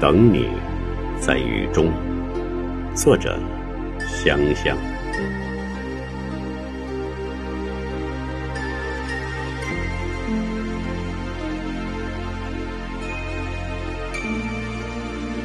[0.00, 0.48] 等你，
[1.20, 1.90] 在雨中。
[2.94, 3.38] 作者：
[4.00, 4.76] 香香。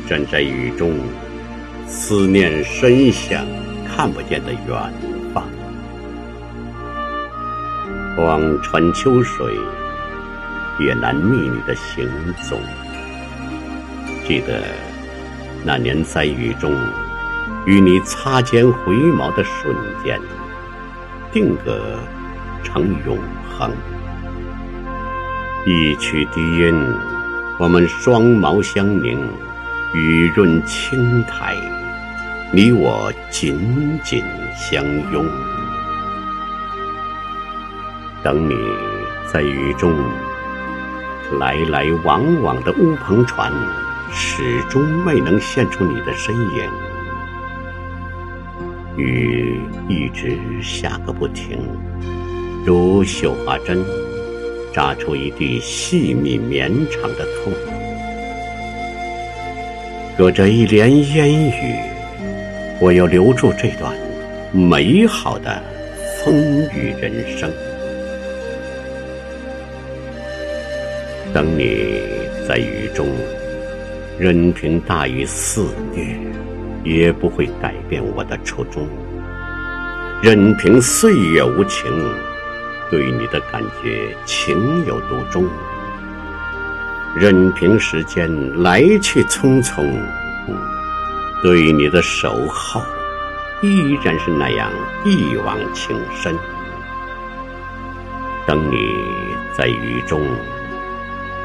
[0.07, 0.97] 站在雨中，
[1.85, 3.45] 思念深想
[3.87, 4.93] 看不见的远
[5.33, 5.43] 方。
[8.17, 9.53] 望穿秋水，
[10.79, 12.09] 也难觅你的行
[12.41, 12.59] 踪。
[14.29, 14.61] 记得
[15.65, 16.71] 那年在雨中
[17.65, 20.21] 与你擦肩回眸的瞬间，
[21.31, 21.97] 定格
[22.63, 23.17] 成永
[23.49, 23.71] 恒。
[25.65, 26.95] 一曲低音，
[27.57, 29.19] 我们双眸相凝，
[29.95, 31.55] 雨润青苔，
[32.53, 34.23] 你我紧紧
[34.55, 35.25] 相拥。
[38.21, 38.55] 等你
[39.25, 39.91] 在雨中，
[41.39, 43.51] 来来往往的乌篷船。
[44.11, 46.69] 始终未能现出你的身影，
[48.97, 51.57] 雨一直下个不停，
[52.65, 53.83] 如绣花针
[54.73, 57.53] 扎出一地细密绵长的痛。
[60.17, 61.75] 隔着一帘烟雨，
[62.81, 63.95] 我要留住这段
[64.51, 65.61] 美好的
[66.23, 66.35] 风
[66.73, 67.49] 雨人生。
[71.33, 71.91] 等你
[72.47, 73.07] 在雨中。
[74.19, 76.19] 任凭大雨肆虐，
[76.83, 78.85] 也不会改变我的初衷。
[80.21, 81.89] 任凭岁月无情，
[82.91, 85.47] 对你的感觉情有独钟。
[87.15, 88.29] 任凭时间
[88.61, 89.89] 来去匆匆，
[91.41, 92.81] 对你的守候
[93.61, 94.69] 依然是那样
[95.05, 96.35] 一往情深。
[98.45, 98.93] 等你
[99.55, 100.21] 在雨中，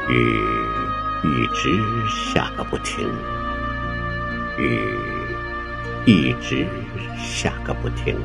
[0.09, 0.64] 雨。
[1.25, 3.09] 一直下个不停，
[4.59, 4.95] 雨
[6.05, 6.67] 一直
[7.17, 8.15] 下个不停。